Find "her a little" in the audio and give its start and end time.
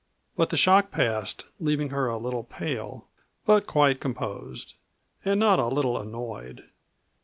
1.89-2.43